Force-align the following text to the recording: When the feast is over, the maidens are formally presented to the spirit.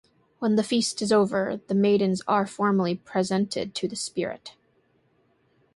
When 0.39 0.55
the 0.55 0.63
feast 0.63 1.03
is 1.03 1.11
over, 1.11 1.61
the 1.67 1.75
maidens 1.75 2.23
are 2.27 2.47
formally 2.47 2.95
presented 2.95 3.75
to 3.75 3.87
the 3.87 3.95
spirit. 3.95 4.55